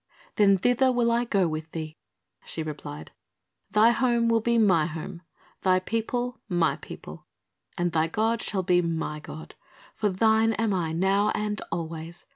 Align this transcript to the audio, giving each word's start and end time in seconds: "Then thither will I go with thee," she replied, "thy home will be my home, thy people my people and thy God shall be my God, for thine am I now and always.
"Then 0.35 0.57
thither 0.57 0.91
will 0.91 1.11
I 1.11 1.25
go 1.25 1.47
with 1.47 1.73
thee," 1.73 1.99
she 2.43 2.63
replied, 2.63 3.11
"thy 3.69 3.91
home 3.91 4.29
will 4.29 4.41
be 4.41 4.57
my 4.57 4.87
home, 4.87 5.21
thy 5.61 5.77
people 5.79 6.39
my 6.49 6.75
people 6.77 7.27
and 7.77 7.91
thy 7.91 8.07
God 8.07 8.41
shall 8.41 8.63
be 8.63 8.81
my 8.81 9.19
God, 9.19 9.53
for 9.93 10.09
thine 10.09 10.53
am 10.53 10.73
I 10.73 10.91
now 10.91 11.29
and 11.35 11.61
always. 11.71 12.25